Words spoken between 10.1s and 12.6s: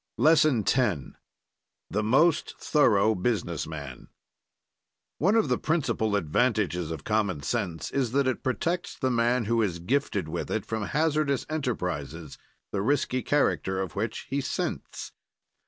with it from hazardous enterprises,